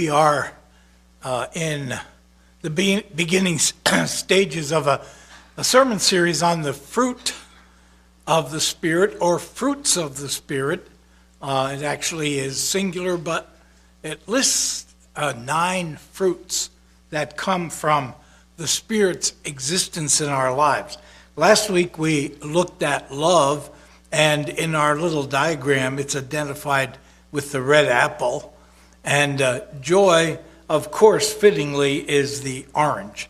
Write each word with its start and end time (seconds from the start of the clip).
we 0.00 0.08
are 0.08 0.50
uh, 1.22 1.46
in 1.52 1.94
the 2.62 2.70
be- 2.70 3.04
beginning 3.14 3.58
stages 4.06 4.72
of 4.72 4.86
a, 4.86 5.04
a 5.58 5.62
sermon 5.62 5.98
series 5.98 6.42
on 6.42 6.62
the 6.62 6.72
fruit 6.72 7.34
of 8.26 8.50
the 8.50 8.62
Spirit 8.62 9.14
or 9.20 9.38
fruits 9.38 9.98
of 9.98 10.16
the 10.16 10.30
Spirit. 10.30 10.88
Uh, 11.42 11.76
it 11.76 11.82
actually 11.82 12.38
is 12.38 12.58
singular, 12.58 13.18
but 13.18 13.54
it 14.02 14.26
lists 14.26 14.86
uh, 15.16 15.34
nine 15.36 15.96
fruits 15.96 16.70
that 17.10 17.36
come 17.36 17.68
from 17.68 18.14
the 18.56 18.66
Spirit's 18.66 19.34
existence 19.44 20.22
in 20.22 20.30
our 20.30 20.56
lives. 20.56 20.96
Last 21.36 21.68
week 21.68 21.98
we 21.98 22.36
looked 22.36 22.82
at 22.82 23.12
love, 23.12 23.68
and 24.10 24.48
in 24.48 24.74
our 24.74 24.96
little 24.96 25.24
diagram, 25.24 25.98
it's 25.98 26.16
identified 26.16 26.96
with 27.30 27.52
the 27.52 27.60
red 27.60 27.86
apple. 27.86 28.56
And 29.04 29.40
uh, 29.40 29.60
joy, 29.80 30.38
of 30.68 30.90
course, 30.90 31.32
fittingly, 31.32 31.98
is 31.98 32.42
the 32.42 32.66
orange. 32.74 33.28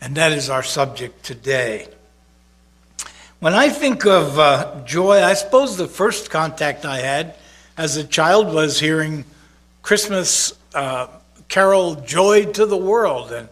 And 0.00 0.14
that 0.16 0.32
is 0.32 0.48
our 0.50 0.62
subject 0.62 1.24
today. 1.24 1.88
When 3.40 3.54
I 3.54 3.68
think 3.68 4.06
of 4.06 4.38
uh, 4.38 4.82
joy, 4.84 5.22
I 5.22 5.34
suppose 5.34 5.76
the 5.76 5.88
first 5.88 6.30
contact 6.30 6.84
I 6.84 6.98
had 6.98 7.34
as 7.76 7.96
a 7.96 8.04
child 8.04 8.54
was 8.54 8.80
hearing 8.80 9.24
Christmas 9.82 10.52
uh, 10.74 11.08
carol 11.48 11.96
Joy 11.96 12.46
to 12.52 12.66
the 12.66 12.76
World. 12.76 13.32
And 13.32 13.48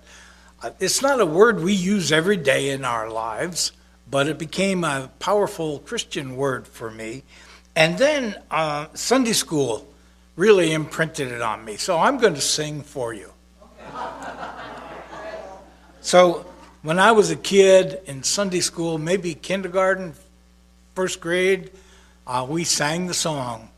uh, 0.62 0.70
it's 0.80 1.02
not 1.02 1.20
a 1.20 1.26
word 1.26 1.60
we 1.62 1.74
use 1.74 2.12
every 2.12 2.36
day 2.36 2.70
in 2.70 2.84
our 2.84 3.10
lives, 3.10 3.72
but 4.10 4.26
it 4.26 4.38
became 4.38 4.84
a 4.84 5.10
powerful 5.18 5.80
Christian 5.80 6.36
word 6.36 6.66
for 6.66 6.90
me. 6.90 7.22
And 7.76 7.98
then 7.98 8.36
uh, 8.50 8.86
Sunday 8.94 9.32
school 9.32 9.86
really 10.36 10.72
imprinted 10.72 11.30
it 11.30 11.42
on 11.42 11.64
me. 11.64 11.76
So 11.76 11.98
I'm 11.98 12.18
going 12.18 12.34
to 12.34 12.40
sing 12.40 12.82
for 12.82 13.14
you. 13.14 13.30
So 16.00 16.44
when 16.82 16.98
I 16.98 17.12
was 17.12 17.30
a 17.30 17.36
kid 17.36 18.00
in 18.04 18.22
Sunday 18.22 18.60
school, 18.60 18.98
maybe 18.98 19.34
kindergarten, 19.34 20.14
first 20.94 21.20
grade, 21.20 21.70
uh, 22.26 22.46
we 22.48 22.64
sang 22.64 23.06
the 23.06 23.14
song. 23.14 23.70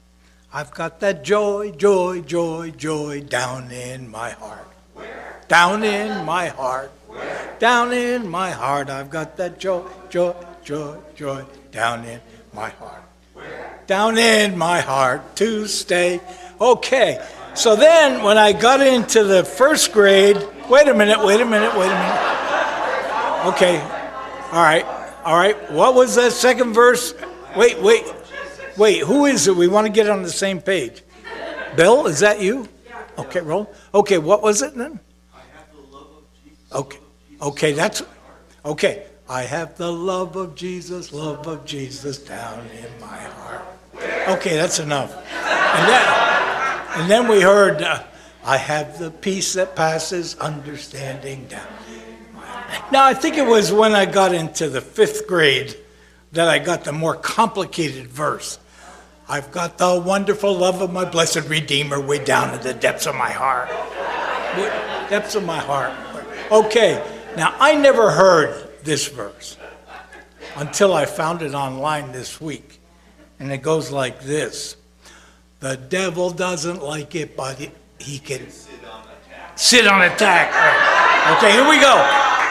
I've 0.52 0.72
got 0.72 1.00
that 1.00 1.22
joy, 1.22 1.70
joy, 1.72 2.22
joy, 2.22 2.72
joy 2.72 3.20
down 3.20 3.70
in 3.70 4.08
my 4.10 4.30
heart. 4.30 4.66
Where? 4.94 5.40
Down 5.48 5.84
in 5.84 6.24
my 6.24 6.48
heart. 6.48 6.90
Where? 7.06 7.56
Down 7.60 7.92
in 7.92 8.28
my 8.28 8.50
heart. 8.50 8.90
I've 8.90 9.10
got 9.10 9.36
that 9.36 9.60
joy, 9.60 9.84
joy, 10.08 10.34
joy, 10.64 10.96
joy 11.14 11.44
down 11.70 12.04
in 12.04 12.20
my 12.52 12.70
heart. 12.70 13.02
Where? 13.34 13.80
Down 13.86 14.18
in 14.18 14.58
my 14.58 14.80
heart 14.80 15.36
to 15.36 15.66
stay. 15.66 16.20
Okay. 16.60 17.24
So 17.54 17.76
then 17.76 18.22
when 18.22 18.38
I 18.38 18.52
got 18.52 18.80
into 18.80 19.24
the 19.24 19.44
first 19.44 19.92
grade, 19.92 20.36
wait 20.68 20.88
a 20.88 20.94
minute, 20.94 21.24
wait 21.24 21.40
a 21.40 21.44
minute, 21.44 21.76
wait 21.76 21.90
a 21.90 21.94
minute. 21.94 23.46
Okay. 23.54 23.80
All 24.52 24.62
right. 24.62 24.84
All 25.24 25.36
right. 25.36 25.70
What 25.72 25.94
was 25.94 26.14
that 26.16 26.32
second 26.32 26.72
verse? 26.74 27.14
Wait, 27.56 27.80
wait. 27.80 28.04
Wait, 28.76 29.00
who 29.00 29.24
is 29.24 29.48
it? 29.48 29.56
We 29.56 29.68
want 29.68 29.86
to 29.86 29.92
get 29.92 30.08
on 30.10 30.22
the 30.22 30.30
same 30.30 30.60
page. 30.60 31.02
Bill, 31.76 32.06
is 32.06 32.20
that 32.20 32.40
you? 32.40 32.68
Okay, 33.18 33.40
roll. 33.40 33.72
Okay, 33.94 34.18
what 34.18 34.42
was 34.42 34.60
it 34.60 34.74
then? 34.74 35.00
I 35.34 35.40
have 35.56 35.72
the 35.72 35.96
love 35.96 36.08
of 36.08 36.24
Jesus. 36.44 36.72
Okay. 36.72 36.98
Okay, 37.40 37.72
that's 37.72 38.02
okay. 38.64 39.06
I 39.28 39.42
have 39.42 39.76
the 39.76 39.90
love 39.90 40.36
of 40.36 40.54
Jesus, 40.54 41.12
love 41.12 41.46
of 41.46 41.64
Jesus 41.64 42.18
down 42.18 42.66
in 42.66 43.00
my 43.00 43.16
heart. 43.16 43.62
Okay, 44.28 44.56
that's 44.56 44.78
enough. 44.78 45.10
And 46.96 47.10
then 47.10 47.28
we 47.28 47.42
heard, 47.42 47.82
uh, 47.82 48.02
I 48.42 48.56
have 48.56 48.98
the 48.98 49.10
peace 49.10 49.52
that 49.52 49.76
passes 49.76 50.34
understanding 50.38 51.46
down. 51.46 51.66
Now, 52.90 53.04
I 53.04 53.12
think 53.12 53.36
it 53.36 53.46
was 53.46 53.70
when 53.70 53.94
I 53.94 54.06
got 54.06 54.32
into 54.32 54.70
the 54.70 54.80
fifth 54.80 55.26
grade 55.26 55.76
that 56.32 56.48
I 56.48 56.58
got 56.58 56.84
the 56.84 56.92
more 56.92 57.14
complicated 57.14 58.06
verse. 58.06 58.58
I've 59.28 59.52
got 59.52 59.76
the 59.76 60.02
wonderful 60.04 60.56
love 60.56 60.80
of 60.80 60.90
my 60.90 61.04
blessed 61.04 61.48
Redeemer 61.48 62.00
way 62.00 62.24
down 62.24 62.54
in 62.54 62.62
the 62.62 62.72
depths 62.72 63.06
of 63.06 63.14
my 63.14 63.30
heart. 63.30 63.68
Depths 65.10 65.34
of 65.34 65.44
my 65.44 65.58
heart. 65.58 65.92
Okay, 66.50 67.04
now 67.36 67.54
I 67.60 67.74
never 67.74 68.10
heard 68.10 68.70
this 68.84 69.06
verse 69.08 69.58
until 70.56 70.94
I 70.94 71.04
found 71.04 71.42
it 71.42 71.52
online 71.52 72.12
this 72.12 72.40
week. 72.40 72.80
And 73.38 73.52
it 73.52 73.60
goes 73.60 73.90
like 73.90 74.20
this 74.20 74.76
the 75.60 75.76
devil 75.76 76.30
doesn't 76.30 76.82
like 76.82 77.14
it, 77.14 77.36
but 77.36 77.58
he 77.98 78.18
can 78.18 78.48
sit 79.54 79.86
on 79.86 80.02
attack. 80.02 80.52
Right. 80.52 81.36
Okay, 81.38 81.52
here 81.52 81.68
we 81.68 81.80
go. 81.80 81.96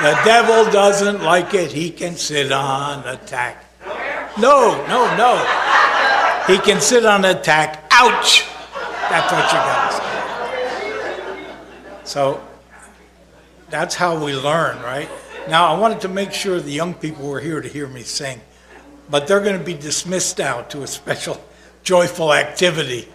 The 0.02 0.20
devil 0.26 0.70
doesn't 0.72 1.24
like 1.24 1.54
it, 1.54 1.72
he 1.72 1.90
can 1.90 2.16
sit 2.16 2.52
on 2.52 3.08
attack. 3.08 3.64
No, 4.38 4.86
no, 4.88 5.16
no. 5.16 5.38
He 6.48 6.58
can 6.60 6.82
sit 6.82 7.06
on 7.06 7.24
attack. 7.24 7.86
Ouch! 7.92 8.46
That's 9.10 9.32
what 9.32 9.46
you 9.46 9.58
got 9.58 9.92
to 9.92 9.98
say. 9.98 10.06
So 12.04 12.44
that's 13.70 13.96
how 13.96 14.22
we 14.24 14.36
learn, 14.36 14.82
right? 14.82 15.10
Now, 15.48 15.74
I 15.74 15.80
wanted 15.80 16.02
to 16.02 16.08
make 16.08 16.34
sure 16.34 16.60
the 16.60 16.72
young 16.72 16.94
people 16.94 17.28
were 17.30 17.40
here 17.40 17.62
to 17.62 17.68
hear 17.68 17.88
me 17.88 18.02
sing, 18.02 18.42
but 19.10 19.28
they're 19.28 19.40
going 19.42 19.58
to 19.58 19.64
be 19.64 19.74
dismissed 19.74 20.40
now 20.40 20.64
to 20.64 20.84
a 20.84 20.88
special 20.88 21.42
joyful 21.86 22.34
activity. 22.34 23.08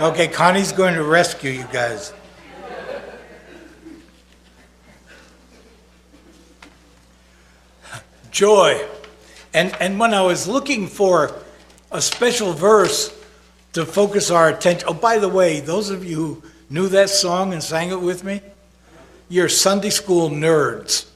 Okay, 0.00 0.28
Connie's 0.28 0.70
going 0.70 0.94
to 0.94 1.02
rescue 1.02 1.50
you 1.50 1.66
guys. 1.72 2.12
Joy. 8.30 8.84
And, 9.52 9.74
and 9.80 9.98
when 9.98 10.14
I 10.14 10.22
was 10.22 10.46
looking 10.46 10.86
for 10.86 11.32
a 11.90 12.00
special 12.00 12.52
verse 12.52 13.16
to 13.72 13.84
focus 13.84 14.30
our 14.30 14.48
attention, 14.48 14.88
oh, 14.88 14.94
by 14.94 15.18
the 15.18 15.28
way, 15.28 15.58
those 15.60 15.90
of 15.90 16.04
you 16.04 16.16
who 16.16 16.42
knew 16.70 16.88
that 16.88 17.10
song 17.10 17.52
and 17.52 17.62
sang 17.62 17.90
it 17.90 18.00
with 18.00 18.22
me, 18.22 18.40
you're 19.28 19.48
Sunday 19.48 19.90
school 19.90 20.30
nerds. 20.30 21.06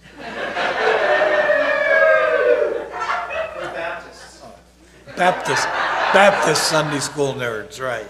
Baptist, 5.18 5.64
Baptist 5.64 6.68
Sunday 6.68 7.00
school 7.00 7.34
nerds, 7.34 7.80
right. 7.80 8.06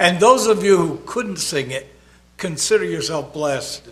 And 0.00 0.18
those 0.18 0.48
of 0.48 0.64
you 0.64 0.76
who 0.76 1.00
couldn't 1.06 1.36
sing 1.36 1.70
it, 1.70 1.94
consider 2.36 2.84
yourself 2.84 3.32
blessed. 3.32 3.86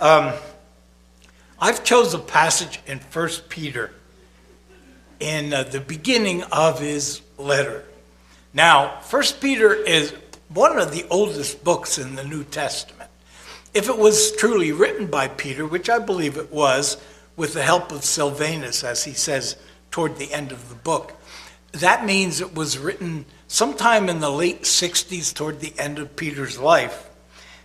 um, 0.00 0.32
I've 1.60 1.84
chose 1.84 2.14
a 2.14 2.18
passage 2.18 2.80
in 2.86 3.00
1 3.00 3.28
Peter 3.50 3.92
in 5.20 5.52
uh, 5.52 5.64
the 5.64 5.80
beginning 5.80 6.42
of 6.44 6.80
his 6.80 7.20
letter. 7.36 7.84
Now, 8.54 9.02
1 9.10 9.22
Peter 9.42 9.74
is 9.74 10.14
one 10.48 10.78
of 10.78 10.90
the 10.90 11.04
oldest 11.10 11.62
books 11.62 11.98
in 11.98 12.14
the 12.14 12.24
New 12.24 12.44
Testament. 12.44 13.10
If 13.74 13.90
it 13.90 13.98
was 13.98 14.34
truly 14.36 14.72
written 14.72 15.08
by 15.08 15.28
Peter, 15.28 15.66
which 15.66 15.90
I 15.90 15.98
believe 15.98 16.38
it 16.38 16.50
was, 16.50 16.96
with 17.36 17.52
the 17.52 17.62
help 17.62 17.92
of 17.92 18.02
Silvanus, 18.02 18.82
as 18.82 19.04
he 19.04 19.12
says 19.12 19.56
toward 19.90 20.16
the 20.16 20.32
end 20.32 20.52
of 20.52 20.68
the 20.68 20.74
book. 20.74 21.14
That 21.72 22.06
means 22.06 22.40
it 22.40 22.54
was 22.54 22.78
written 22.78 23.26
sometime 23.48 24.08
in 24.08 24.20
the 24.20 24.30
late 24.30 24.62
60s, 24.62 25.34
toward 25.34 25.60
the 25.60 25.74
end 25.78 25.98
of 25.98 26.16
Peter's 26.16 26.58
life. 26.58 27.08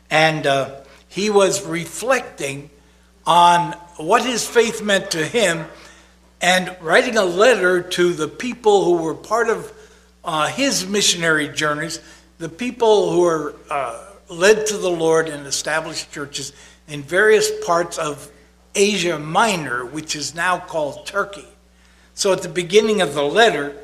And 0.09 0.45
uh, 0.45 0.81
he 1.07 1.29
was 1.29 1.65
reflecting 1.65 2.69
on 3.25 3.73
what 3.97 4.25
his 4.25 4.47
faith 4.47 4.83
meant 4.83 5.11
to 5.11 5.25
him 5.25 5.65
and 6.41 6.75
writing 6.81 7.17
a 7.17 7.23
letter 7.23 7.81
to 7.81 8.13
the 8.13 8.27
people 8.27 8.83
who 8.83 9.03
were 9.03 9.13
part 9.13 9.49
of 9.49 9.71
uh, 10.23 10.47
his 10.47 10.87
missionary 10.87 11.47
journeys, 11.47 11.99
the 12.39 12.49
people 12.49 13.11
who 13.11 13.21
were 13.21 13.55
uh, 13.69 14.05
led 14.29 14.65
to 14.67 14.77
the 14.77 14.89
Lord 14.89 15.29
and 15.29 15.45
established 15.45 16.11
churches 16.11 16.53
in 16.87 17.03
various 17.03 17.49
parts 17.65 17.97
of 17.97 18.31
Asia 18.73 19.19
Minor, 19.19 19.85
which 19.85 20.15
is 20.15 20.33
now 20.33 20.57
called 20.57 21.05
Turkey. 21.05 21.47
So 22.21 22.31
at 22.31 22.43
the 22.43 22.49
beginning 22.49 23.01
of 23.01 23.15
the 23.15 23.23
letter, 23.23 23.75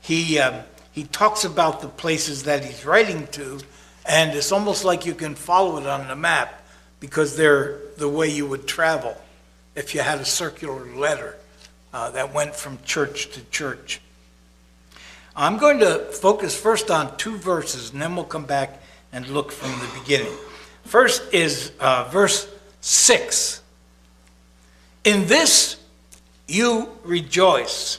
he, 0.00 0.38
uh, 0.38 0.62
he 0.92 1.02
talks 1.02 1.44
about 1.44 1.80
the 1.80 1.88
places 1.88 2.44
that 2.44 2.64
he's 2.64 2.86
writing 2.86 3.26
to, 3.32 3.58
and 4.06 4.30
it's 4.30 4.52
almost 4.52 4.84
like 4.84 5.06
you 5.06 5.12
can 5.12 5.34
follow 5.34 5.76
it 5.76 5.88
on 5.88 6.06
the 6.06 6.14
map 6.14 6.64
because 7.00 7.36
they're 7.36 7.80
the 7.96 8.08
way 8.08 8.28
you 8.28 8.46
would 8.46 8.68
travel 8.68 9.20
if 9.74 9.92
you 9.92 10.02
had 10.02 10.20
a 10.20 10.24
circular 10.24 10.84
letter 10.94 11.36
uh, 11.92 12.12
that 12.12 12.32
went 12.32 12.54
from 12.54 12.78
church 12.84 13.32
to 13.32 13.42
church. 13.50 14.00
I'm 15.34 15.58
going 15.58 15.80
to 15.80 15.98
focus 16.12 16.56
first 16.56 16.92
on 16.92 17.16
two 17.16 17.38
verses, 17.38 17.90
and 17.90 18.00
then 18.00 18.14
we'll 18.14 18.24
come 18.24 18.46
back 18.46 18.80
and 19.12 19.26
look 19.26 19.50
from 19.50 19.72
the 19.80 19.98
beginning. 19.98 20.32
First 20.84 21.34
is 21.34 21.72
uh, 21.80 22.04
verse 22.04 22.48
6. 22.82 23.60
In 25.02 25.26
this 25.26 25.79
you 26.50 26.88
rejoice. 27.04 27.98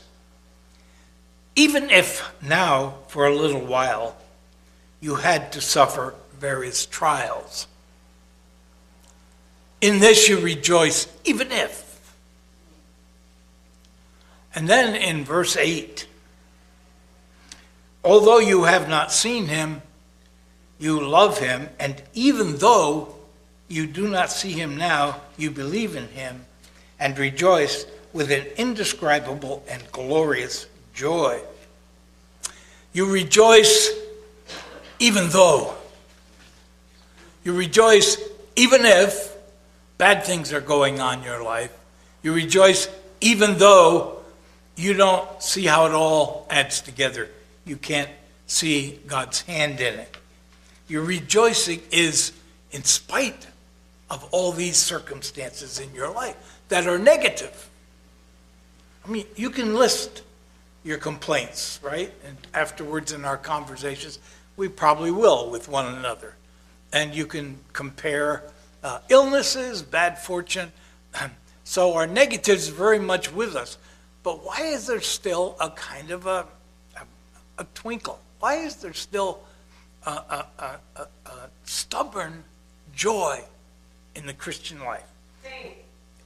even 1.56 1.90
if 1.90 2.32
now, 2.42 2.96
for 3.08 3.28
a 3.28 3.36
little 3.36 3.66
while, 3.66 4.16
you 5.02 5.16
had 5.16 5.52
to 5.52 5.60
suffer 5.60 6.16
various 6.40 6.86
trials. 6.86 7.68
In 9.82 10.00
this 10.00 10.30
you 10.30 10.40
rejoice, 10.40 11.08
even 11.26 11.52
if. 11.52 12.16
And 14.56 14.68
then 14.68 14.96
in 14.96 15.26
verse 15.26 15.58
8, 15.58 16.08
although 18.04 18.40
you 18.40 18.64
have 18.64 18.88
not 18.88 19.12
seen 19.12 19.48
him, 19.48 19.82
you 20.80 21.06
love 21.06 21.40
him, 21.40 21.70
and 21.80 22.02
even 22.14 22.58
though 22.58 23.16
you 23.68 23.86
do 23.88 24.08
not 24.08 24.32
see 24.32 24.54
him 24.54 24.78
now, 24.78 25.22
you 25.38 25.52
believe 25.52 25.96
in 25.96 26.08
him 26.10 26.46
and 27.00 27.18
rejoice 27.20 27.86
with 28.14 28.32
an 28.32 28.46
indescribable 28.58 29.64
and 29.70 29.84
glorious 29.92 30.68
joy. 30.94 31.40
You 32.94 33.12
rejoice 33.12 33.92
even 35.00 35.30
though. 35.30 35.74
You 37.44 37.56
rejoice 37.56 38.18
even 38.56 38.82
if 38.84 39.36
bad 39.98 40.24
things 40.24 40.54
are 40.54 40.62
going 40.62 41.00
on 41.00 41.20
in 41.20 41.24
your 41.24 41.44
life. 41.44 41.72
You 42.22 42.34
rejoice 42.34 42.88
even 43.22 43.58
though 43.58 44.20
you 44.76 44.94
don't 44.94 45.42
see 45.42 45.66
how 45.66 45.86
it 45.86 45.94
all 45.94 46.46
adds 46.50 46.82
together. 46.82 47.30
You 47.66 47.78
can't 47.78 48.10
see 48.48 49.00
God's 49.08 49.42
hand 49.42 49.80
in 49.80 50.00
it. 50.00 50.18
Your 50.88 51.04
rejoicing 51.04 51.82
is 51.92 52.34
in 52.72 52.84
spite 52.84 53.48
of 54.10 54.28
all 54.32 54.52
these 54.52 54.78
circumstances 54.78 55.80
in 55.80 55.94
your 55.96 56.12
life 56.14 56.36
that 56.68 56.86
are 56.86 57.00
negative. 57.00 57.70
I 59.06 59.10
mean, 59.10 59.26
you 59.36 59.50
can 59.50 59.76
list 59.76 60.22
your 60.84 60.98
complaints, 60.98 61.80
right? 61.82 62.12
And 62.26 62.38
afterwards 62.54 63.12
in 63.12 63.26
our 63.26 63.38
conversations, 63.38 64.20
we 64.58 64.68
probably 64.68 65.12
will 65.12 65.50
with 65.50 65.68
one 65.68 65.94
another. 65.96 66.36
And 66.94 67.16
you 67.16 67.26
can 67.26 67.60
compare 67.74 68.44
uh, 68.84 69.00
illnesses, 69.10 69.82
bad 69.82 70.18
fortune. 70.18 70.72
So 71.64 71.94
our 71.94 72.08
negatives 72.08 72.68
are 72.70 72.74
very 72.74 73.00
much 73.00 73.32
with 73.32 73.56
us. 73.56 73.78
But 74.24 74.44
why 74.44 74.62
is 74.62 74.88
there 74.88 75.00
still 75.00 75.56
a 75.62 75.70
kind 75.70 76.12
of 76.12 76.26
a, 76.26 76.46
a, 76.98 77.04
a 77.60 77.66
twinkle? 77.76 78.20
Why 78.42 78.56
is 78.56 78.76
there 78.78 78.92
still 78.92 79.40
a, 80.06 80.46
a, 80.60 80.80
a, 80.98 81.08
stubborn 81.64 82.44
joy 82.94 83.42
in 84.16 84.26
the 84.26 84.34
Christian 84.34 84.84
life? 84.84 85.10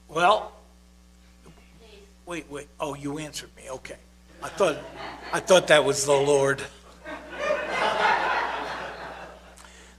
Well, 0.07 0.53
wait, 2.25 2.49
wait. 2.49 2.67
Oh, 2.79 2.95
you 2.95 3.17
answered 3.19 3.49
me. 3.55 3.69
Okay. 3.69 3.97
I 4.43 4.49
thought, 4.49 4.77
I 5.33 5.39
thought 5.39 5.67
that 5.67 5.83
was 5.85 6.05
the 6.05 6.13
Lord. 6.13 6.61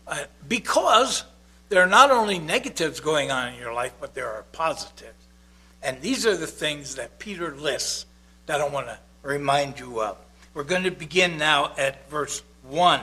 Uh, 0.08 0.25
because 0.46 1.25
there 1.69 1.82
are 1.82 1.88
not 1.88 2.12
only 2.12 2.38
negatives 2.38 3.00
going 3.00 3.32
on 3.32 3.52
in 3.52 3.58
your 3.58 3.73
life, 3.73 3.93
but 4.00 4.14
there 4.14 4.31
are 4.31 4.44
positives. 4.52 5.12
And 5.82 6.00
these 6.00 6.25
are 6.26 6.37
the 6.37 6.46
things 6.46 6.94
that 6.94 7.19
Peter 7.19 7.55
lists 7.55 8.06
that 8.46 8.61
I 8.61 8.69
want 8.69 8.87
to 8.87 8.99
remind 9.22 9.79
you 9.79 10.00
of. 10.00 10.17
We're 10.55 10.64
going 10.64 10.84
to 10.84 10.90
begin 10.90 11.38
now 11.38 11.72
at 11.76 12.08
verse 12.08 12.43
1. 12.62 13.00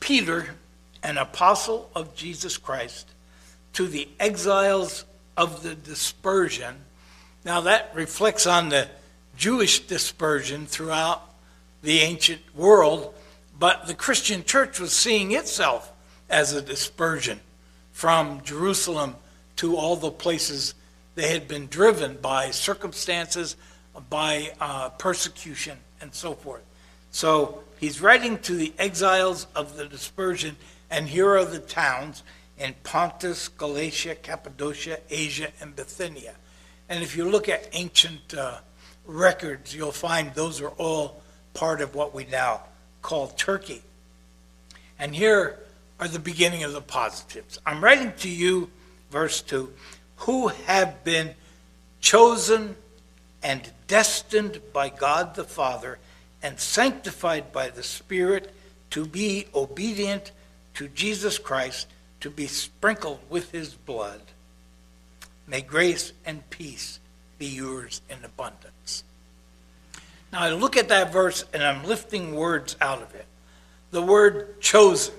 Peter, 0.00 0.54
an 1.02 1.18
apostle 1.18 1.90
of 1.94 2.14
Jesus 2.14 2.56
Christ, 2.56 3.08
to 3.74 3.86
the 3.86 4.08
exiles 4.18 5.04
of 5.36 5.62
the 5.62 5.74
dispersion. 5.74 6.76
Now, 7.44 7.60
that 7.62 7.90
reflects 7.94 8.46
on 8.46 8.68
the 8.68 8.88
Jewish 9.36 9.80
dispersion 9.80 10.66
throughout 10.66 11.22
the 11.82 12.00
ancient 12.00 12.42
world, 12.54 13.14
but 13.58 13.86
the 13.86 13.94
Christian 13.94 14.44
church 14.44 14.80
was 14.80 14.92
seeing 14.92 15.32
itself 15.32 15.92
as 16.28 16.52
a 16.52 16.60
dispersion 16.60 17.40
from 17.92 18.42
Jerusalem 18.42 19.16
to 19.56 19.76
all 19.76 19.96
the 19.96 20.10
places 20.10 20.74
they 21.14 21.28
had 21.28 21.48
been 21.48 21.66
driven 21.66 22.16
by 22.16 22.50
circumstances, 22.50 23.56
by 24.08 24.52
uh, 24.60 24.90
persecution, 24.90 25.78
and 26.00 26.14
so 26.14 26.34
forth. 26.34 26.62
So 27.10 27.64
he's 27.78 28.00
writing 28.00 28.38
to 28.40 28.54
the 28.54 28.72
exiles 28.78 29.46
of 29.54 29.76
the 29.76 29.86
dispersion, 29.86 30.56
and 30.90 31.08
here 31.08 31.36
are 31.36 31.44
the 31.44 31.58
towns 31.58 32.22
in 32.58 32.74
Pontus, 32.82 33.48
Galatia, 33.48 34.14
Cappadocia, 34.16 34.98
Asia, 35.10 35.48
and 35.60 35.74
Bithynia. 35.74 36.34
And 36.88 37.02
if 37.02 37.16
you 37.16 37.28
look 37.28 37.48
at 37.48 37.68
ancient 37.72 38.34
uh, 38.34 38.58
records, 39.06 39.74
you'll 39.74 39.92
find 39.92 40.34
those 40.34 40.60
are 40.60 40.70
all 40.70 41.22
part 41.54 41.80
of 41.80 41.94
what 41.94 42.14
we 42.14 42.24
now 42.24 42.62
call 43.02 43.28
Turkey. 43.28 43.82
And 44.98 45.14
here 45.14 45.58
are 46.00 46.08
the 46.08 46.18
beginning 46.18 46.64
of 46.64 46.72
the 46.72 46.80
positives. 46.80 47.58
I'm 47.66 47.82
writing 47.82 48.12
to 48.18 48.28
you, 48.28 48.70
verse 49.10 49.42
2 49.42 49.72
who 50.18 50.48
have 50.48 51.04
been 51.04 51.34
chosen 52.00 52.76
and 53.42 53.70
destined 53.86 54.60
by 54.72 54.88
God 54.88 55.34
the 55.34 55.44
Father 55.44 55.98
and 56.42 56.58
sanctified 56.58 57.52
by 57.52 57.70
the 57.70 57.82
Spirit 57.82 58.52
to 58.90 59.06
be 59.06 59.46
obedient 59.54 60.32
to 60.74 60.88
Jesus 60.88 61.38
Christ, 61.38 61.86
to 62.20 62.30
be 62.30 62.46
sprinkled 62.46 63.20
with 63.28 63.52
his 63.52 63.74
blood. 63.74 64.20
May 65.48 65.62
grace 65.62 66.12
and 66.24 66.48
peace 66.50 67.00
be 67.38 67.46
yours 67.46 68.00
in 68.08 68.24
abundance. 68.24 69.02
Now 70.32 70.42
I 70.42 70.50
look 70.50 70.76
at 70.76 70.90
that 70.90 71.12
verse 71.12 71.44
and 71.52 71.62
I'm 71.62 71.84
lifting 71.84 72.36
words 72.36 72.76
out 72.80 73.02
of 73.02 73.14
it. 73.14 73.26
The 73.90 74.02
word 74.02 74.60
chosen. 74.60 75.14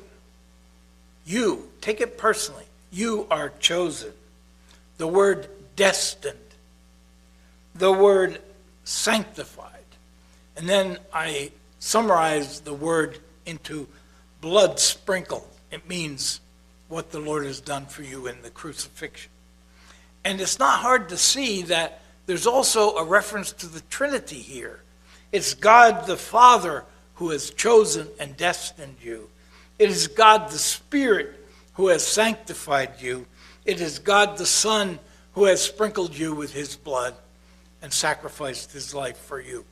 You, 1.25 1.69
take 1.81 1.99
it 1.99 2.17
personally. 2.17 2.65
You 2.91 3.27
are 3.29 3.49
chosen 3.59 4.13
the 4.99 5.07
word 5.07 5.47
destined, 5.75 6.37
the 7.73 7.91
word 7.91 8.39
sanctified. 8.83 9.65
And 10.55 10.69
then 10.69 10.99
I 11.13 11.51
summarize 11.79 12.59
the 12.59 12.73
word 12.73 13.19
into 13.45 13.87
blood 14.41 14.79
sprinkled. 14.79 15.47
It 15.71 15.87
means 15.87 16.41
what 16.89 17.11
the 17.11 17.19
Lord 17.19 17.45
has 17.45 17.61
done 17.61 17.85
for 17.85 18.03
you 18.03 18.27
in 18.27 18.41
the 18.41 18.49
crucifixion. 18.49 19.31
And 20.23 20.41
it's 20.41 20.59
not 20.59 20.79
hard 20.79 21.09
to 21.09 21.17
see 21.17 21.63
that 21.63 22.01
there's 22.25 22.47
also 22.47 22.95
a 22.95 23.03
reference 23.03 23.51
to 23.53 23.67
the 23.67 23.81
Trinity 23.89 24.39
here. 24.39 24.81
It's 25.31 25.53
God 25.53 26.05
the 26.05 26.17
Father 26.17 26.83
who 27.15 27.31
has 27.31 27.49
chosen 27.51 28.07
and 28.19 28.37
destined 28.37 28.97
you. 29.01 29.29
It 29.77 29.89
is 29.89 30.07
God 30.07 30.49
the 30.49 30.57
Spirit 30.57 31.35
who 31.73 31.87
has 31.87 32.05
sanctified 32.05 32.93
you. 32.99 33.25
It 33.65 33.81
is 33.81 33.99
God 33.99 34.37
the 34.37 34.45
Son 34.45 34.99
who 35.33 35.45
has 35.45 35.61
sprinkled 35.61 36.17
you 36.17 36.33
with 36.33 36.53
his 36.53 36.75
blood 36.75 37.15
and 37.81 37.93
sacrificed 37.93 38.73
his 38.73 38.93
life 38.93 39.17
for 39.17 39.39
you. 39.39 39.63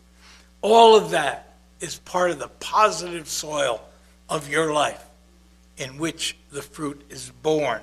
All 0.62 0.96
of 0.96 1.12
that 1.12 1.56
is 1.80 2.00
part 2.00 2.32
of 2.32 2.40
the 2.40 2.48
positive 2.48 3.28
soil 3.28 3.82
of 4.30 4.50
your 4.50 4.74
life 4.74 5.04
in 5.78 5.98
which 5.98 6.36
the 6.52 6.62
fruit 6.62 7.06
is 7.10 7.32
born. 7.44 7.82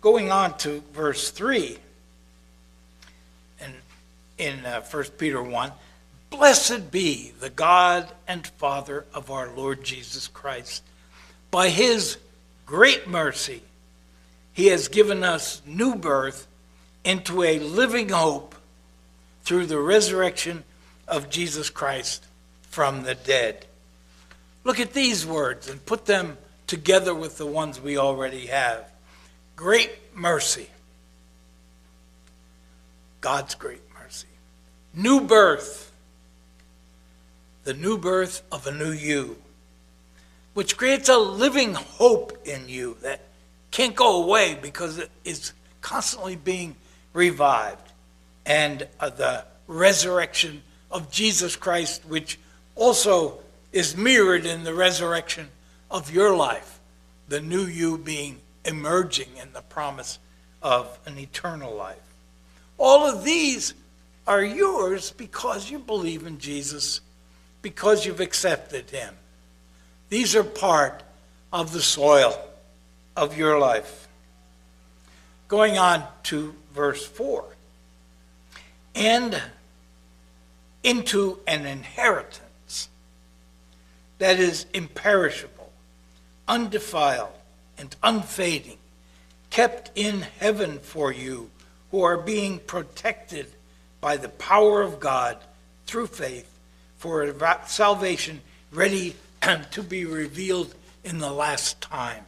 Going 0.00 0.32
on 0.32 0.56
to 0.58 0.82
verse 0.92 1.30
3 1.30 1.78
in, 3.60 3.74
in 4.38 4.66
uh, 4.66 4.82
1 4.82 5.04
Peter 5.18 5.42
1 5.42 5.72
Blessed 6.30 6.92
be 6.92 7.32
the 7.40 7.50
God 7.50 8.08
and 8.26 8.46
Father 8.46 9.04
of 9.12 9.30
our 9.30 9.50
Lord 9.50 9.82
Jesus 9.82 10.28
Christ. 10.28 10.84
By 11.50 11.68
his 11.68 12.18
great 12.66 13.08
mercy, 13.08 13.62
he 14.52 14.68
has 14.68 14.88
given 14.88 15.24
us 15.24 15.60
new 15.66 15.96
birth 15.96 16.46
into 17.04 17.42
a 17.42 17.58
living 17.58 18.10
hope 18.10 18.54
through 19.42 19.66
the 19.66 19.80
resurrection 19.80 20.62
of 21.08 21.30
Jesus 21.30 21.68
Christ 21.68 22.24
from 22.62 23.02
the 23.02 23.16
dead. 23.16 23.66
Look 24.62 24.78
at 24.78 24.92
these 24.92 25.26
words 25.26 25.68
and 25.68 25.84
put 25.84 26.06
them 26.06 26.38
together 26.68 27.14
with 27.14 27.38
the 27.38 27.46
ones 27.46 27.80
we 27.80 27.98
already 27.98 28.46
have. 28.46 28.88
Great 29.60 29.90
mercy. 30.14 30.70
God's 33.20 33.54
great 33.54 33.82
mercy. 34.02 34.26
New 34.94 35.20
birth. 35.20 35.92
The 37.64 37.74
new 37.74 37.98
birth 37.98 38.42
of 38.50 38.66
a 38.66 38.72
new 38.72 38.90
you, 38.90 39.36
which 40.54 40.78
creates 40.78 41.10
a 41.10 41.18
living 41.18 41.74
hope 41.74 42.38
in 42.46 42.70
you 42.70 42.96
that 43.02 43.20
can't 43.70 43.94
go 43.94 44.22
away 44.22 44.58
because 44.62 44.96
it 44.96 45.10
is 45.26 45.52
constantly 45.82 46.36
being 46.36 46.74
revived. 47.12 47.86
And 48.46 48.88
uh, 48.98 49.10
the 49.10 49.44
resurrection 49.66 50.62
of 50.90 51.10
Jesus 51.10 51.54
Christ, 51.54 52.06
which 52.06 52.38
also 52.76 53.40
is 53.72 53.94
mirrored 53.94 54.46
in 54.46 54.64
the 54.64 54.72
resurrection 54.72 55.50
of 55.90 56.10
your 56.10 56.34
life, 56.34 56.80
the 57.28 57.42
new 57.42 57.66
you 57.66 57.98
being 57.98 58.40
emerging 58.70 59.36
in 59.36 59.52
the 59.52 59.60
promise 59.60 60.18
of 60.62 60.98
an 61.04 61.18
eternal 61.18 61.74
life. 61.74 61.98
All 62.78 63.06
of 63.06 63.24
these 63.24 63.74
are 64.26 64.42
yours 64.42 65.10
because 65.10 65.70
you 65.70 65.78
believe 65.78 66.26
in 66.26 66.38
Jesus, 66.38 67.00
because 67.60 68.06
you've 68.06 68.20
accepted 68.20 68.88
him. 68.88 69.14
These 70.08 70.34
are 70.34 70.44
part 70.44 71.02
of 71.52 71.72
the 71.72 71.82
soil 71.82 72.38
of 73.16 73.36
your 73.36 73.58
life. 73.58 74.08
Going 75.48 75.76
on 75.76 76.04
to 76.24 76.54
verse 76.72 77.04
4 77.04 77.44
and 78.94 79.40
into 80.82 81.38
an 81.46 81.66
inheritance 81.66 82.88
that 84.18 84.38
is 84.38 84.66
imperishable, 84.72 85.70
undefiled, 86.46 87.32
and 87.80 87.96
unfading, 88.02 88.76
kept 89.48 89.90
in 89.96 90.20
heaven 90.38 90.78
for 90.78 91.10
you 91.10 91.50
who 91.90 92.02
are 92.02 92.18
being 92.18 92.58
protected 92.58 93.46
by 94.00 94.16
the 94.16 94.28
power 94.28 94.82
of 94.82 95.00
God 95.00 95.38
through 95.86 96.06
faith 96.06 96.48
for 96.98 97.34
salvation 97.66 98.42
ready 98.70 99.16
to 99.70 99.82
be 99.82 100.04
revealed 100.04 100.74
in 101.02 101.18
the 101.18 101.32
last 101.32 101.80
time. 101.80 102.24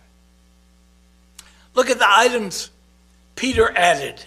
Look 1.74 1.90
at 1.90 1.98
the 1.98 2.10
items 2.10 2.70
Peter 3.36 3.70
added 3.76 4.24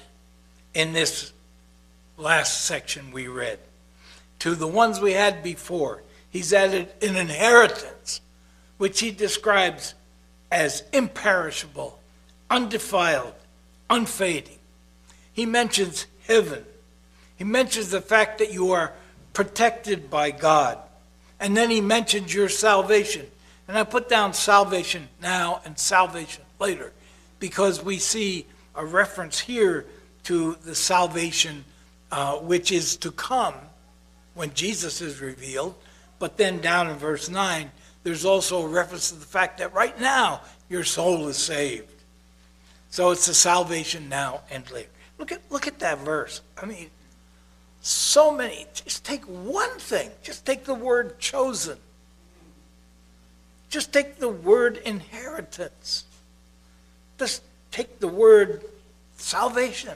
in 0.73 0.93
this 0.93 1.33
last 2.17 2.65
section 2.65 3.11
we 3.11 3.27
read 3.27 3.59
to 4.39 4.55
the 4.55 4.67
ones 4.67 4.99
we 4.99 5.13
had 5.13 5.41
before. 5.41 6.03
He's 6.29 6.53
added 6.53 6.91
an 7.01 7.15
inheritance, 7.15 8.21
which 8.77 8.99
he 8.99 9.11
describes 9.11 9.95
as 10.55 10.83
imperishable, 10.93 11.99
undefiled, 12.49 13.33
unfading. 13.89 14.57
He 15.33 15.45
mentions 15.45 16.05
heaven. 16.25 16.63
He 17.35 17.43
mentions 17.43 17.91
the 17.91 17.99
fact 17.99 18.37
that 18.39 18.53
you 18.53 18.71
are 18.71 18.93
protected 19.33 20.09
by 20.09 20.31
God. 20.31 20.77
And 21.41 21.57
then 21.57 21.69
he 21.69 21.81
mentions 21.81 22.33
your 22.33 22.47
salvation. 22.47 23.25
And 23.67 23.77
I 23.77 23.83
put 23.83 24.07
down 24.07 24.33
salvation 24.33 25.09
now 25.21 25.59
and 25.65 25.77
salvation 25.77 26.45
later 26.57 26.93
because 27.39 27.83
we 27.83 27.97
see 27.97 28.45
a 28.75 28.85
reference 28.85 29.39
here 29.39 29.85
to 30.23 30.55
the 30.63 30.73
salvation 30.73 31.65
uh, 32.13 32.35
which 32.37 32.71
is 32.71 32.95
to 32.97 33.11
come 33.11 33.55
when 34.35 34.53
Jesus 34.53 35.01
is 35.01 35.19
revealed. 35.19 35.75
But 36.17 36.37
then 36.37 36.61
down 36.61 36.87
in 36.87 36.95
verse 36.95 37.27
9, 37.27 37.71
there's 38.05 38.23
also 38.23 38.61
a 38.61 38.67
reference 38.67 39.09
to 39.09 39.15
the 39.15 39.25
fact 39.25 39.57
that 39.57 39.73
right 39.73 39.99
now 39.99 40.41
your 40.69 40.83
soul 40.83 41.27
is 41.27 41.37
saved. 41.37 41.91
So 42.91 43.09
it's 43.09 43.25
the 43.25 43.33
salvation 43.33 44.07
now 44.09 44.41
and 44.51 44.69
later. 44.69 44.89
Look 45.17 45.31
at, 45.31 45.41
look 45.49 45.65
at 45.65 45.79
that 45.79 45.97
verse. 45.97 46.41
I 46.61 46.67
mean, 46.67 46.91
so 47.81 48.31
many. 48.31 48.67
Just 48.75 49.03
take 49.03 49.23
one 49.23 49.71
thing. 49.79 50.11
Just 50.21 50.45
take 50.45 50.65
the 50.65 50.75
word 50.75 51.17
chosen. 51.17 51.79
Just 53.69 53.91
take 53.91 54.17
the 54.17 54.29
word 54.29 54.77
inheritance. 54.85 56.05
Just 57.17 57.41
take 57.71 57.99
the 57.99 58.07
word 58.07 58.63
salvation. 59.17 59.95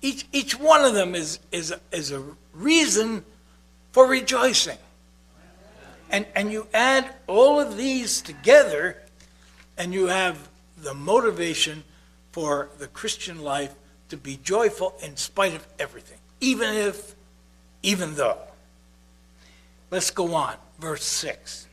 Each, 0.00 0.26
each 0.30 0.56
one 0.56 0.84
of 0.84 0.94
them 0.94 1.16
is, 1.16 1.40
is, 1.50 1.72
a, 1.72 1.80
is 1.90 2.12
a 2.12 2.22
reason 2.54 3.24
for 3.90 4.06
rejoicing. 4.06 4.78
And, 6.10 6.26
and 6.34 6.50
you 6.50 6.66
add 6.74 7.14
all 7.26 7.60
of 7.60 7.76
these 7.76 8.20
together, 8.20 8.96
and 9.78 9.94
you 9.94 10.06
have 10.06 10.48
the 10.76 10.94
motivation 10.94 11.84
for 12.32 12.68
the 12.78 12.88
Christian 12.88 13.42
life 13.42 13.74
to 14.08 14.16
be 14.16 14.38
joyful 14.42 14.94
in 15.02 15.16
spite 15.16 15.54
of 15.54 15.66
everything, 15.78 16.18
even 16.40 16.74
if, 16.74 17.14
even 17.82 18.14
though. 18.14 18.38
Let's 19.90 20.10
go 20.10 20.34
on. 20.34 20.54
Verse 20.78 21.04
6. 21.04 21.66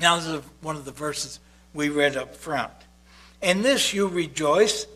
Now, 0.00 0.16
this 0.16 0.26
is 0.26 0.42
one 0.60 0.76
of 0.76 0.84
the 0.84 0.92
verses 0.92 1.38
we 1.74 1.88
read 1.88 2.16
up 2.16 2.34
front. 2.34 2.72
In 3.40 3.62
this 3.62 3.92
you 3.92 4.08
rejoice, 4.08 4.86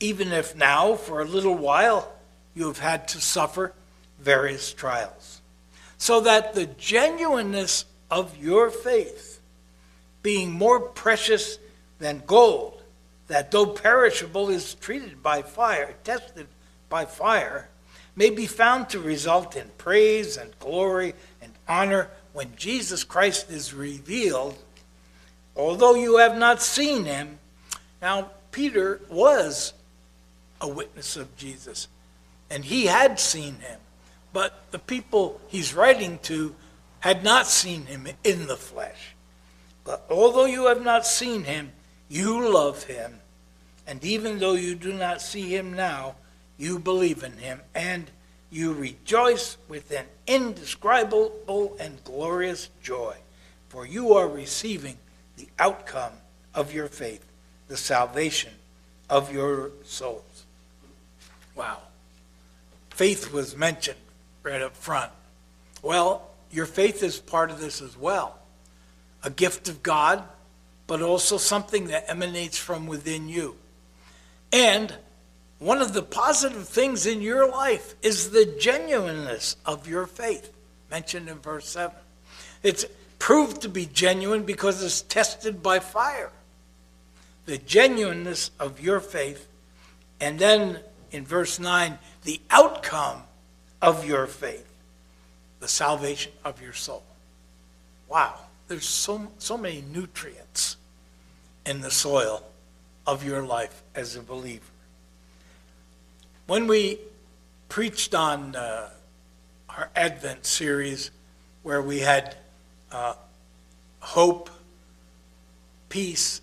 even 0.00 0.32
if 0.32 0.56
now, 0.56 0.94
for 0.94 1.20
a 1.20 1.24
little 1.24 1.56
while, 1.56 2.12
you 2.54 2.66
have 2.66 2.78
had 2.78 3.08
to 3.08 3.20
suffer 3.20 3.72
various 4.18 4.72
trials, 4.72 5.40
so 5.96 6.20
that 6.20 6.54
the 6.54 6.66
genuineness 6.66 7.84
of 8.10 8.36
your 8.38 8.70
faith, 8.70 9.40
being 10.22 10.52
more 10.52 10.80
precious 10.80 11.58
than 11.98 12.22
gold, 12.26 12.82
that 13.26 13.50
though 13.50 13.66
perishable 13.66 14.48
is 14.48 14.74
treated 14.74 15.22
by 15.22 15.42
fire, 15.42 15.94
tested 16.04 16.46
by 16.88 17.04
fire, 17.04 17.68
may 18.16 18.30
be 18.30 18.46
found 18.46 18.88
to 18.88 18.98
result 18.98 19.56
in 19.56 19.68
praise 19.78 20.36
and 20.36 20.58
glory 20.58 21.14
and 21.40 21.52
honor 21.68 22.10
when 22.32 22.54
Jesus 22.56 23.04
Christ 23.04 23.50
is 23.50 23.74
revealed, 23.74 24.56
although 25.56 25.94
you 25.94 26.16
have 26.16 26.36
not 26.36 26.62
seen 26.62 27.04
him. 27.04 27.38
Now, 28.00 28.30
Peter 28.50 29.00
was 29.08 29.72
a 30.60 30.68
witness 30.68 31.16
of 31.16 31.36
Jesus, 31.36 31.88
and 32.50 32.64
he 32.64 32.86
had 32.86 33.20
seen 33.20 33.56
him, 33.56 33.78
but 34.32 34.62
the 34.70 34.78
people 34.78 35.40
he's 35.48 35.74
writing 35.74 36.18
to 36.22 36.54
had 37.00 37.22
not 37.22 37.46
seen 37.46 37.86
him 37.86 38.08
in 38.24 38.46
the 38.46 38.56
flesh. 38.56 39.14
But 39.84 40.04
although 40.10 40.44
you 40.44 40.66
have 40.66 40.82
not 40.82 41.06
seen 41.06 41.44
him, 41.44 41.72
you 42.08 42.48
love 42.48 42.84
him, 42.84 43.20
and 43.86 44.04
even 44.04 44.38
though 44.38 44.54
you 44.54 44.74
do 44.74 44.92
not 44.92 45.22
see 45.22 45.54
him 45.54 45.72
now, 45.72 46.16
you 46.58 46.78
believe 46.78 47.22
in 47.22 47.32
him, 47.38 47.60
and 47.74 48.10
you 48.50 48.72
rejoice 48.72 49.56
with 49.68 49.90
an 49.90 50.06
indescribable 50.26 51.76
and 51.78 52.02
glorious 52.04 52.68
joy, 52.82 53.14
for 53.68 53.86
you 53.86 54.12
are 54.14 54.28
receiving 54.28 54.98
the 55.36 55.48
outcome 55.58 56.12
of 56.54 56.74
your 56.74 56.88
faith, 56.88 57.24
the 57.68 57.76
salvation 57.76 58.52
of 59.08 59.32
your 59.32 59.70
souls. 59.84 60.44
Wow. 61.54 61.78
Faith 62.90 63.32
was 63.32 63.56
mentioned 63.56 63.98
right 64.42 64.60
up 64.60 64.76
front. 64.76 65.12
Well, 65.82 66.27
your 66.50 66.66
faith 66.66 67.02
is 67.02 67.18
part 67.18 67.50
of 67.50 67.60
this 67.60 67.80
as 67.82 67.96
well. 67.96 68.38
A 69.22 69.30
gift 69.30 69.68
of 69.68 69.82
God 69.82 70.22
but 70.88 71.02
also 71.02 71.36
something 71.36 71.88
that 71.88 72.06
emanates 72.08 72.58
from 72.58 72.86
within 72.88 73.28
you. 73.28 73.54
And 74.50 74.92
one 75.60 75.80
of 75.82 75.92
the 75.92 76.02
positive 76.02 76.66
things 76.66 77.06
in 77.06 77.20
your 77.20 77.48
life 77.48 77.94
is 78.02 78.30
the 78.30 78.56
genuineness 78.58 79.56
of 79.66 79.86
your 79.86 80.06
faith, 80.06 80.52
mentioned 80.90 81.28
in 81.28 81.38
verse 81.38 81.68
7. 81.68 81.94
It's 82.62 82.86
proved 83.18 83.62
to 83.62 83.68
be 83.68 83.84
genuine 83.84 84.44
because 84.44 84.82
it's 84.82 85.02
tested 85.02 85.62
by 85.62 85.78
fire. 85.78 86.32
The 87.44 87.58
genuineness 87.58 88.50
of 88.58 88.80
your 88.80 89.00
faith. 89.00 89.46
And 90.20 90.38
then 90.38 90.80
in 91.12 91.26
verse 91.26 91.58
9, 91.58 91.98
the 92.24 92.40
outcome 92.50 93.24
of 93.82 94.06
your 94.06 94.26
faith, 94.26 94.67
the 95.60 95.68
salvation 95.68 96.32
of 96.44 96.60
your 96.62 96.72
soul. 96.72 97.02
Wow, 98.08 98.38
there's 98.68 98.86
so, 98.86 99.28
so 99.38 99.58
many 99.58 99.82
nutrients 99.92 100.76
in 101.66 101.80
the 101.80 101.90
soil 101.90 102.42
of 103.06 103.24
your 103.24 103.42
life 103.42 103.82
as 103.94 104.16
a 104.16 104.22
believer. 104.22 104.64
When 106.46 106.66
we 106.66 106.98
preached 107.68 108.14
on 108.14 108.56
uh, 108.56 108.88
our 109.68 109.90
Advent 109.94 110.46
series, 110.46 111.10
where 111.62 111.82
we 111.82 112.00
had 112.00 112.36
uh, 112.90 113.14
hope, 114.00 114.48
peace, 115.88 116.40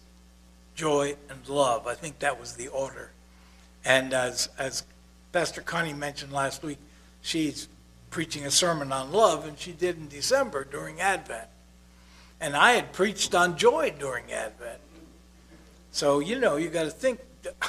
joy, 0.76 1.16
and 1.30 1.48
love, 1.48 1.88
I 1.88 1.96
think 1.96 2.20
that 2.20 2.40
was 2.40 2.54
the 2.54 2.68
order. 2.68 3.12
And 3.84 4.14
as, 4.14 4.50
as 4.58 4.84
Pastor 5.32 5.62
Connie 5.62 5.94
mentioned 5.94 6.32
last 6.32 6.64
week, 6.64 6.78
she's 7.22 7.68
preaching 8.16 8.46
a 8.46 8.50
sermon 8.50 8.94
on 8.94 9.12
love, 9.12 9.46
and 9.46 9.60
she 9.60 9.74
did 9.74 9.98
in 9.98 10.08
December 10.08 10.64
during 10.64 11.02
Advent. 11.02 11.50
And 12.40 12.56
I 12.56 12.72
had 12.72 12.94
preached 12.94 13.36
on 13.36 13.58
joy 13.58 13.94
during 14.00 14.32
Advent. 14.32 14.80
So, 15.92 16.20
you 16.20 16.40
know, 16.40 16.56
you 16.56 16.70
got 16.70 16.84
to 16.84 16.92
think. 16.92 17.20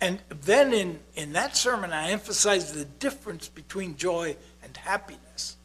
And 0.00 0.20
then 0.28 0.72
in, 0.72 1.00
in 1.16 1.32
that 1.32 1.56
sermon, 1.56 1.92
I 1.92 2.10
emphasized 2.10 2.74
the 2.74 2.84
difference 2.84 3.48
between 3.48 3.96
joy 3.96 4.36
and 4.62 4.76
happiness, 4.76 5.56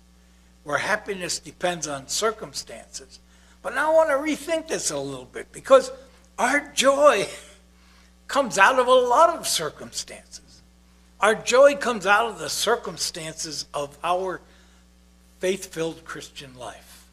where 0.64 0.80
happiness 0.80 1.38
depends 1.40 1.88
on 1.88 2.08
circumstances. 2.08 3.20
But 3.62 3.76
now 3.76 3.92
I 3.92 3.96
want 3.96 4.10
to 4.10 4.16
rethink 4.16 4.70
this 4.70 4.90
a 4.90 4.98
little 4.98 5.26
bit 5.26 5.52
because 5.52 5.92
our 6.40 6.72
joy 6.74 7.28
comes 8.28 8.58
out 8.58 8.80
of 8.80 8.88
a 8.88 8.92
lot 8.92 9.38
of 9.38 9.46
circumstances. 9.46 10.43
Our 11.24 11.36
joy 11.36 11.78
comes 11.78 12.06
out 12.06 12.28
of 12.28 12.38
the 12.38 12.50
circumstances 12.50 13.66
of 13.74 13.98
our 14.04 14.42
faith 15.40 15.74
filled 15.74 16.04
Christian 16.04 16.54
life. 16.58 17.08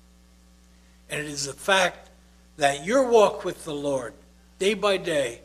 And 1.09 1.21
it 1.21 1.27
is 1.27 1.47
the 1.47 1.53
fact 1.53 2.11
that 2.57 2.85
your 2.85 3.09
walk 3.09 3.45
with 3.45 3.65
the 3.65 3.73
Lord, 3.73 4.13
day 4.59 4.75
by 4.75 4.97
day, 4.97 5.43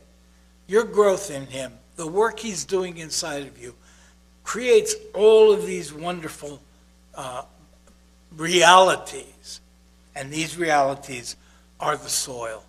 your 0.66 0.84
growth 0.84 1.30
in 1.30 1.46
Him, 1.46 1.74
the 1.96 2.08
work 2.08 2.40
He's 2.40 2.66
doing 2.66 2.98
inside 2.98 3.46
of 3.46 3.62
you 3.62 3.76
creates 4.44 4.96
all 5.14 5.52
of 5.52 5.68
these 5.68 5.94
wonderful 5.94 6.60
uh, 7.14 7.44
realities. 8.36 9.62
And 10.16 10.32
these 10.32 10.58
realities 10.58 11.36
are 11.80 11.98
the 11.98 12.10
soil 12.10 12.64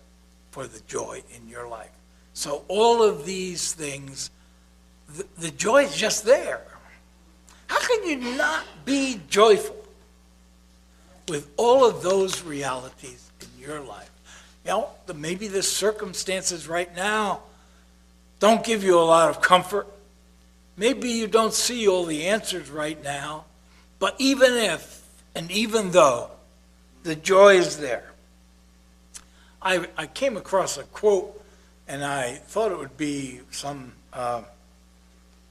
for 0.51 0.67
the 0.67 0.81
joy 0.81 1.23
in 1.35 1.49
your 1.49 1.67
life. 1.67 1.89
So, 2.35 2.65
all 2.69 3.03
of 3.03 3.25
these 3.25 3.73
things, 3.73 4.31
the, 5.39 5.51
joy 5.51 5.85
is 5.85 5.97
just 5.97 6.25
there. 6.25 6.63
How 7.69 7.81
can 7.81 8.09
you 8.09 8.37
not 8.37 8.65
be 8.85 9.21
joyful 9.29 9.77
with 11.29 11.51
all 11.57 11.85
of 11.85 12.03
those 12.03 12.43
realities 12.43 13.31
in 13.41 13.49
your 13.63 13.81
life? 13.81 14.11
You 14.65 14.73
know, 14.73 14.89
maybe 15.15 15.49
the 15.49 15.63
circumstances 15.63 16.69
right 16.69 16.95
now 16.95 17.43
don't 18.39 18.65
give 18.65 18.85
you 18.85 18.99
a 18.99 19.03
lot 19.03 19.31
of 19.31 19.41
comfort. 19.41 19.87
Maybe 20.77 21.09
you 21.09 21.27
don't 21.27 21.55
see 21.55 21.89
all 21.89 22.05
the 22.05 22.27
answers 22.27 22.69
right 22.71 23.03
now. 23.03 23.45
But 23.99 24.15
even 24.19 24.53
if, 24.53 25.03
and 25.35 25.51
even 25.51 25.91
though, 25.93 26.31
the 27.03 27.15
joy 27.15 27.57
is 27.57 27.79
there. 27.79 28.13
I, 29.63 29.87
I 29.97 30.07
came 30.07 30.37
across 30.37 30.77
a 30.77 30.83
quote, 30.83 31.43
and 31.89 32.05
I 32.05 32.35
thought 32.35 32.73
it 32.73 32.79
would 32.79 32.97
be 32.97 33.41
some, 33.51 33.93
uh, 34.13 34.43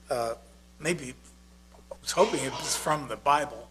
uh, 0.10 0.34
maybe, 0.80 1.14
I 1.74 1.96
was 2.02 2.12
hoping 2.12 2.44
it 2.44 2.52
was 2.52 2.76
from 2.76 3.08
the 3.08 3.16
Bible, 3.16 3.68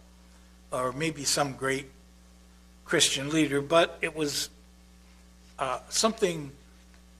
or 0.71 0.91
maybe 0.91 1.23
some 1.23 1.53
great 1.53 1.89
Christian 2.85 3.29
leader, 3.29 3.61
but 3.61 3.97
it 4.01 4.15
was 4.15 4.49
uh, 5.57 5.79
something 5.89 6.51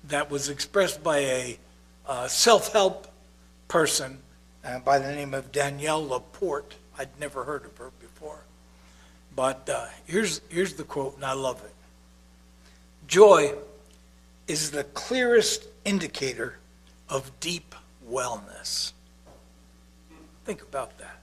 that 0.08 0.30
was 0.30 0.50
expressed 0.50 1.04
by 1.04 1.18
a 1.20 1.60
uh, 2.08 2.28
self-help 2.28 3.08
person 3.68 4.20
uh, 4.64 4.80
by 4.80 5.00
the 5.00 5.12
name 5.12 5.34
of 5.34 5.52
Danielle 5.52 6.08
Laporte. 6.08 6.76
I'd 6.98 7.20
never 7.20 7.44
heard 7.44 7.66
of 7.66 7.78
her 7.78 7.92
before. 8.00 8.44
But 9.36 9.70
uh, 9.70 9.88
here's, 10.06 10.42
here's 10.50 10.74
the 10.74 10.84
quote, 10.84 11.16
and 11.16 11.26
I 11.26 11.34
love 11.34 11.64
it. 11.64 11.74
Joy 13.08 13.54
is 14.48 14.72
the 14.72 14.84
clearest 14.84 15.68
indicator 15.84 16.58
of 17.10 17.32
deep 17.40 17.76
wellness. 18.10 18.94
Think 20.46 20.62
about 20.62 20.98
that. 21.00 21.18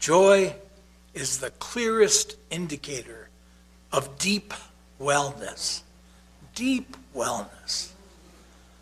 Joy 0.00 0.54
is 1.14 1.38
the 1.38 1.50
clearest 1.50 2.36
indicator 2.50 3.28
of 3.92 4.18
deep 4.18 4.52
wellness. 5.00 5.82
Deep 6.54 6.96
wellness. 7.14 7.90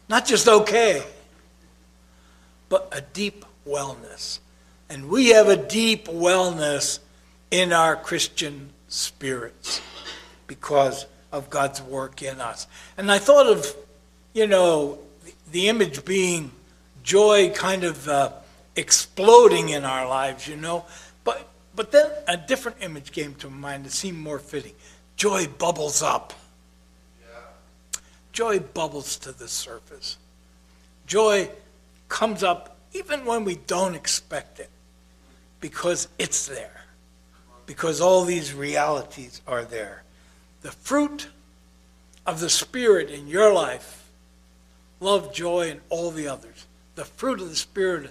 Not 0.09 0.27
just 0.27 0.49
okay, 0.49 1.03
but 2.69 2.89
a 2.93 3.01
deep 3.01 3.45
wellness. 3.67 4.39
And 4.89 5.09
we 5.09 5.29
have 5.29 5.49
a 5.49 5.57
deep 5.57 6.07
wellness 6.07 7.01
in 7.51 7.73
our 7.73 7.97
Christian 7.97 8.71
spirits 8.89 9.83
because 10.47 11.07
of 11.33 11.51
God's 11.51 11.83
work 11.83 12.23
in 12.23 12.41
us. 12.41 12.67
And 12.97 13.11
I 13.11 13.19
thought 13.19 13.47
of, 13.47 13.75
you 14.33 14.47
know, 14.47 14.99
the 15.51 15.69
image 15.69 16.05
being 16.05 16.51
joy 17.03 17.51
kind 17.51 17.85
of 17.85 18.09
uh, 18.09 18.31
exploding 18.77 19.71
in 19.71 19.85
our 19.85 20.07
lives, 20.09 20.47
you 20.47 20.57
know. 20.57 20.85
But, 21.25 21.49
but 21.75 21.91
then 21.91 22.11
a 22.29 22.37
different 22.37 22.79
image 22.81 23.11
came 23.11 23.35
to 23.37 23.51
mind 23.51 23.85
that 23.87 23.93
seemed 23.93 24.19
more 24.19 24.39
fitting. 24.39 24.75
Joy 25.17 25.47
bubbles 25.47 26.03
up. 26.03 26.33
Joy 28.33 28.61
bubbles 28.61 29.17
to 29.21 29.33
the 29.33 29.49
surface. 29.49 30.19
Joy 31.07 31.51
comes 32.09 32.43
up 32.43 32.77
even 32.93 33.25
when 33.25 33.45
we 33.45 33.57
don't 33.67 33.95
expect 33.95 34.61
it 34.61 34.71
because 35.61 36.09
it's 36.19 36.47
there, 36.47 36.85
because 37.65 38.01
all 38.01 38.25
these 38.25 38.53
realities 38.53 39.41
are 39.47 39.65
there. 39.65 40.03
The 40.61 40.71
fruit 40.71 41.29
of 42.27 42.41
the 42.41 42.51
Spirit 42.51 43.11
in 43.11 43.27
your 43.27 43.53
life 43.53 44.05
love, 45.01 45.33
joy, 45.33 45.71
and 45.71 45.81
all 45.89 46.11
the 46.11 46.29
others. 46.29 46.67
The 46.95 47.05
fruit 47.05 47.41
of 47.41 47.49
the 47.49 47.57
Spirit 47.57 48.11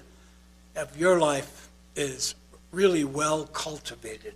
of 0.75 0.97
your 0.97 1.19
life 1.19 1.69
is 1.95 2.35
really 2.71 3.03
well 3.03 3.45
cultivated, 3.45 4.35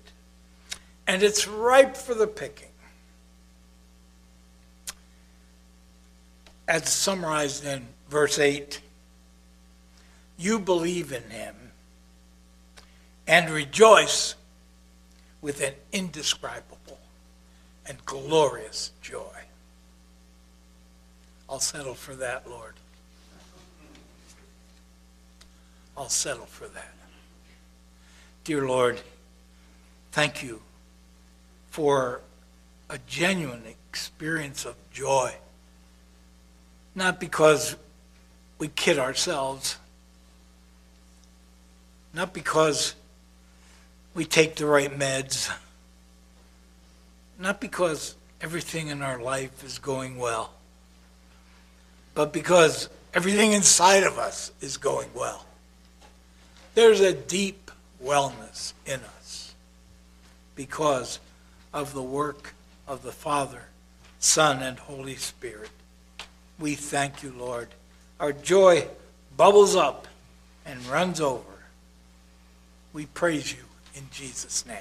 and 1.08 1.23
it's 1.23 1.47
ripe 1.47 1.97
for 1.97 2.13
the 2.13 2.28
picking. 2.28 2.67
As 6.67 6.88
summarized 6.88 7.65
in 7.65 7.88
verse 8.10 8.39
8, 8.39 8.80
you 10.38 10.60
believe 10.60 11.12
in 11.12 11.23
him 11.30 11.56
and 13.28 13.49
rejoice 13.49 14.36
with 15.41 15.62
an 15.62 15.73
indescribable 15.91 16.99
and 17.86 18.04
glorious 18.06 18.91
joy. 19.02 19.43
I'll 21.49 21.60
settle 21.60 21.95
for 21.95 22.13
that, 22.15 22.49
Lord. 22.49 22.75
I'll 26.00 26.08
settle 26.08 26.46
for 26.46 26.66
that. 26.66 26.94
Dear 28.46 28.66
Lord, 28.66 29.02
thank 30.14 30.42
you 30.42 30.62
for 31.72 32.22
a 32.90 32.98
genuine 33.06 33.64
experience 33.66 34.64
of 34.64 34.76
joy. 34.94 35.34
Not 36.96 37.20
because 37.20 37.76
we 38.60 38.70
kid 38.70 38.98
ourselves, 38.98 39.76
not 42.14 42.34
because 42.34 42.96
we 44.14 44.24
take 44.24 44.56
the 44.56 44.68
right 44.68 44.98
meds, 44.98 45.54
not 47.38 47.60
because 47.60 48.16
everything 48.40 48.88
in 48.88 49.02
our 49.02 49.22
life 49.22 49.66
is 49.66 49.80
going 49.80 50.18
well, 50.18 50.54
but 52.16 52.32
because 52.32 52.88
everything 53.14 53.52
inside 53.52 54.04
of 54.04 54.18
us 54.18 54.54
is 54.62 54.78
going 54.78 55.10
well. 55.14 55.46
There's 56.80 57.02
a 57.02 57.12
deep 57.12 57.72
wellness 58.02 58.72
in 58.86 59.02
us 59.02 59.54
because 60.56 61.20
of 61.74 61.94
the 61.94 62.02
work 62.02 62.54
of 62.88 63.04
the 63.04 63.12
Father, 63.12 63.63
Son, 64.22 64.63
and 64.63 64.80
Holy 64.80 65.18
Spirit. 65.18 65.72
We 66.58 66.76
thank 66.76 67.22
you, 67.22 67.34
Lord. 67.38 67.68
Our 68.18 68.32
joy 68.32 68.88
bubbles 69.36 69.76
up 69.76 70.08
and 70.65 70.86
runs 70.86 71.20
over. 71.20 71.44
We 72.94 73.08
praise 73.08 73.52
you 73.52 73.65
in 73.94 74.08
Jesus' 74.10 74.65
name. 74.65 74.78